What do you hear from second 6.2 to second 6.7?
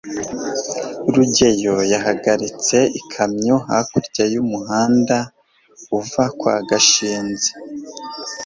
kwa